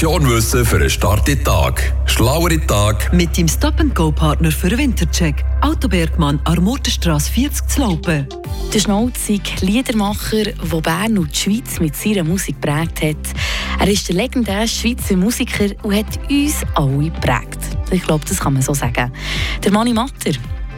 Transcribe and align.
Information 0.00 0.34
wissen 0.34 0.64
für 0.64 0.76
einen 0.76 0.88
starken 0.88 1.44
Tag. 1.44 1.92
Schlauere 2.06 2.58
Tag. 2.66 3.12
Mit 3.12 3.36
dem 3.36 3.46
Stop-and-Go-Partner 3.46 4.50
für 4.50 4.70
Wintercheck. 4.70 5.44
Autobergmann, 5.60 6.40
Armurtenstrasse 6.44 7.30
40 7.30 7.68
zu 7.68 7.80
Laupen. 7.82 8.26
Der 8.72 8.78
Schnauzig, 8.78 9.60
Liedermacher, 9.60 10.44
der 10.44 10.80
Bern 10.80 11.18
und 11.18 11.30
die 11.34 11.38
Schweiz 11.38 11.80
mit 11.80 11.94
seiner 11.94 12.24
Musik 12.24 12.62
geprägt 12.62 13.02
hat. 13.02 13.36
Er 13.78 13.88
ist 13.88 14.08
der 14.08 14.16
legendäre 14.16 14.66
Schweizer 14.66 15.16
Musiker 15.16 15.68
und 15.82 15.94
hat 15.94 16.18
uns 16.30 16.62
alle 16.76 17.10
geprägt. 17.10 17.58
Ich 17.90 18.02
glaube, 18.02 18.24
das 18.26 18.40
kann 18.40 18.54
man 18.54 18.62
so 18.62 18.72
sagen. 18.72 19.12
Der 19.62 19.70
Mani 19.70 19.92
Matter. 19.92 20.32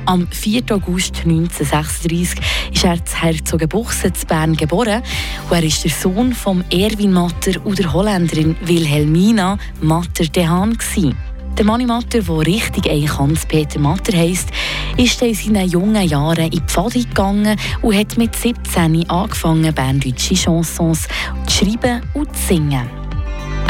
Am 0.05 0.27
4. 0.29 0.62
August 0.71 1.23
1936 1.25 2.41
ist 2.73 2.85
er 2.85 3.05
zu 3.05 3.16
Herzogenbuchsen 3.23 4.12
zu 4.14 4.27
Bern 4.27 4.57
geboren. 4.57 5.03
Und 5.48 5.57
er 5.57 5.62
ist 5.62 5.85
der 5.85 5.93
Sohn 5.93 6.32
von 6.32 6.64
Erwin 6.71 7.12
Matter 7.12 7.64
und 7.64 7.79
der 7.79 7.93
Holländerin 7.93 8.57
Wilhelmina 8.62 9.59
Matter 9.81 10.25
dehan 10.25 10.76
Der 11.57 11.64
Mani 11.64 11.86
Matter, 11.86 12.21
der 12.21 12.39
richtig 12.46 12.90
eigentlich 12.90 13.17
Hans-Peter 13.17 13.79
Matter 13.79 14.17
heisst, 14.17 14.49
ist 14.96 15.23
in 15.23 15.35
seinen 15.35 15.68
jungen 15.68 16.09
Jahren 16.09 16.45
in 16.45 16.50
die 16.50 16.61
Pfade 16.61 17.04
gegangen 17.04 17.57
und 17.82 17.95
hat 17.95 18.18
mit 18.18 18.34
17 18.34 19.09
angefangen, 19.09 19.73
berndeutsche 19.73 20.34
Chansons 20.34 21.07
zu 21.46 21.64
schreiben 21.64 22.03
und 22.14 22.34
zu 22.37 22.54
singen. 22.54 23.01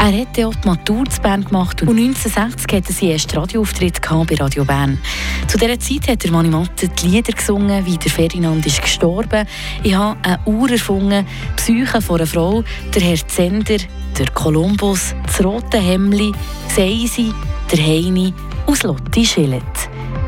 Er 0.05 0.19
hat 0.19 0.37
auch 0.37 0.53
die 0.53 0.67
Matur 0.67 1.05
zu 1.05 1.21
Bern 1.21 1.45
gemacht 1.45 1.81
und 1.81 1.97
1960 1.97 2.73
hatte 2.73 2.91
seinen 2.91 3.11
ersten 3.11 3.37
Radioauftritt 3.37 4.01
bei 4.01 4.35
Radio 4.35 4.65
Bern. 4.65 4.99
Zu 5.47 5.57
dieser 5.57 5.79
Zeit 5.79 6.09
hat 6.09 6.23
der 6.25 6.31
Mani 6.31 6.49
Matte 6.49 6.89
die 6.89 7.07
Lieder 7.07 7.31
gesungen, 7.31 7.85
wie 7.85 7.97
der 7.97 8.11
Ferdinand 8.11 8.65
ist 8.65 8.81
gestorben. 8.81 9.47
Ich 9.81 9.95
habe 9.95 10.17
eine 10.23 10.39
Uhr 10.43 10.69
erfunden, 10.69 11.25
die 11.25 11.55
Psyche 11.55 12.01
von 12.01 12.17
einer 12.17 12.27
Frau, 12.27 12.65
der 12.93 13.01
Herr 13.01 13.27
Zender, 13.29 13.77
der 14.19 14.29
Kolumbus, 14.33 15.15
das 15.25 15.41
rote 15.41 15.77
Hemli, 15.77 16.33
Seisi, 16.67 17.31
der 17.71 17.79
Heini 17.79 18.33
und 18.65 18.83
Lotti 18.83 19.25
Schillet. 19.25 19.63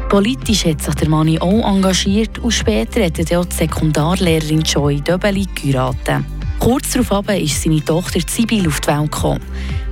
Politisch 0.07 0.63
hat 0.67 0.83
sich 0.83 0.95
der 0.95 1.09
Mani 1.09 1.37
auch 1.37 1.69
engagiert 1.69 2.39
und 2.39 2.51
später 2.51 3.03
hat 3.03 3.19
er 3.19 3.41
auch 3.41 3.45
die 3.45 3.55
Sekundarlehrerin 3.57 4.61
Joy 4.61 5.01
Döbeli 5.01 5.45
geheiratet. 5.53 6.34
Kurz 6.59 6.91
darauf 6.91 7.29
ist 7.29 7.61
seine 7.61 7.83
Tochter 7.83 8.19
Sibyl 8.27 8.67
auf 8.67 8.79
die 8.81 8.87
Welt 8.87 9.11
gekommen. 9.11 9.41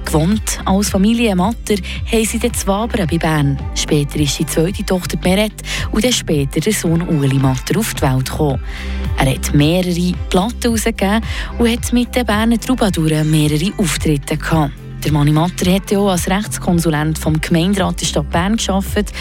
Gewohnt 0.05 0.59
als 0.65 0.89
Familie 0.89 1.35
Matter 1.35 1.75
haben 2.11 2.25
sie 2.25 2.39
dann 2.39 2.51
Wabern 2.65 3.07
bei 3.07 3.17
Bern. 3.17 3.59
Später 3.75 4.19
ist 4.19 4.39
die 4.39 4.45
zweite 4.45 4.85
Tochter 4.85 5.17
Meret 5.23 5.53
und 5.91 6.03
dann 6.03 6.11
später 6.11 6.59
der 6.59 6.73
Sohn 6.73 7.01
Uli 7.01 7.39
Matter 7.39 7.79
auf 7.79 7.93
die 7.93 8.01
Welt 8.01 8.29
gekommen. 8.29 8.59
Er 9.17 9.31
hat 9.31 9.53
mehrere 9.53 10.13
Platten 10.29 10.61
herausgegeben 10.61 11.21
und 11.57 11.69
hat 11.69 11.93
mit 11.93 12.15
den 12.15 12.25
Berner 12.25 12.59
Troubadouren 12.59 13.29
mehrere 13.29 13.71
Auftritte 13.77 14.37
gehabt. 14.37 14.73
Der 15.03 15.11
Mani 15.11 15.31
Matter 15.31 15.71
hat 15.73 15.93
auch 15.93 16.09
als 16.09 16.29
Rechtskonsulent 16.29 17.17
vom 17.17 17.39
Gemeinderat 17.39 18.01
der 18.01 18.05
Stadt 18.05 18.29
Bern 18.29 18.57
gearbeitet. 18.57 19.11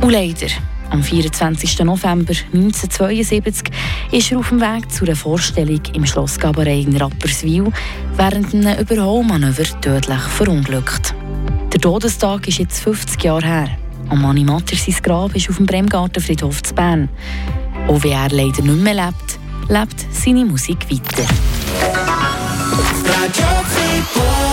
Und 0.00 0.10
leider 0.10 0.46
am 0.90 1.02
24. 1.02 1.78
November 1.80 2.34
1972 2.52 3.70
ist 4.12 4.32
er 4.32 4.38
auf 4.38 4.48
dem 4.48 4.60
Weg 4.60 4.90
zu 4.90 5.04
einer 5.04 5.16
Vorstellung 5.16 5.80
im 5.94 6.04
Schloss 6.04 6.38
Gabarei 6.38 6.80
in 6.80 6.96
Rapperswil 6.96 7.72
während 8.16 8.54
einem 8.54 8.78
Überholmanöver 8.78 9.80
tödlich 9.80 10.20
verunglückt. 10.20 11.14
Der 11.72 11.80
Todestag 11.80 12.48
ist 12.48 12.58
jetzt 12.58 12.80
50 12.80 13.22
Jahre 13.22 13.46
her. 13.46 13.68
Am 14.08 14.22
Mani 14.22 14.44
Matter 14.44 14.76
sein 14.76 14.96
Grab 15.02 15.34
ist 15.36 15.48
auf 15.48 15.56
dem 15.56 15.66
Bremgartenfriedhof 15.66 16.62
zu 16.62 16.74
Bern. 16.74 17.08
Auch 17.86 18.02
wenn 18.02 18.12
er 18.12 18.28
leider 18.30 18.62
nicht 18.62 18.82
mehr 18.82 18.94
lebt, 18.94 19.38
lebt 19.68 20.06
seine 20.12 20.44
Musik 20.44 20.90
weiter. 20.90 21.28